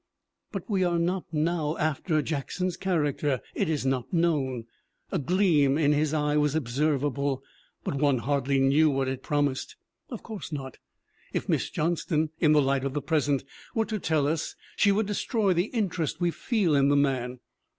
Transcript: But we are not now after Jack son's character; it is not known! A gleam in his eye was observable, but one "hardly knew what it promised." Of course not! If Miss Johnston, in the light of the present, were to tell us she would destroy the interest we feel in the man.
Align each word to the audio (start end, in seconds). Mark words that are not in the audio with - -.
But 0.51 0.67
we 0.67 0.83
are 0.83 0.97
not 0.97 1.25
now 1.31 1.77
after 1.77 2.23
Jack 2.23 2.49
son's 2.49 2.75
character; 2.75 3.39
it 3.53 3.69
is 3.69 3.85
not 3.85 4.11
known! 4.11 4.65
A 5.11 5.19
gleam 5.19 5.77
in 5.77 5.93
his 5.93 6.11
eye 6.11 6.37
was 6.37 6.55
observable, 6.55 7.43
but 7.83 7.93
one 7.93 8.17
"hardly 8.17 8.57
knew 8.57 8.89
what 8.89 9.07
it 9.07 9.21
promised." 9.21 9.75
Of 10.09 10.23
course 10.23 10.51
not! 10.51 10.79
If 11.33 11.47
Miss 11.47 11.69
Johnston, 11.69 12.31
in 12.39 12.51
the 12.51 12.63
light 12.63 12.83
of 12.83 12.95
the 12.95 13.01
present, 13.03 13.43
were 13.75 13.85
to 13.85 13.99
tell 13.99 14.25
us 14.25 14.55
she 14.75 14.91
would 14.91 15.05
destroy 15.05 15.53
the 15.53 15.65
interest 15.65 16.19
we 16.19 16.31
feel 16.31 16.73
in 16.73 16.89
the 16.89 16.95
man. 16.97 17.39